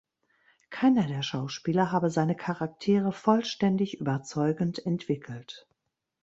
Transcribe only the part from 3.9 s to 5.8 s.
überzeugend entwickelt.